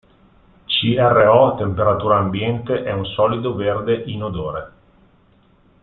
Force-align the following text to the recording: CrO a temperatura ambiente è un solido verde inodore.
CrO 0.75 1.45
a 1.45 1.55
temperatura 1.59 2.17
ambiente 2.17 2.81
è 2.83 2.91
un 2.91 3.05
solido 3.05 3.53
verde 3.53 3.93
inodore. 4.07 4.71